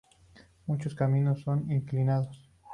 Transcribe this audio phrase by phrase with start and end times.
[0.65, 2.49] Muchos caminos son inclinados.